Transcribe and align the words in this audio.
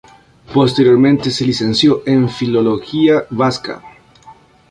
Posteriormente 0.51 1.29
se 1.29 1.45
licenció 1.45 2.01
en 2.07 2.27
Filología 2.27 3.25
Vasca. 3.29 3.83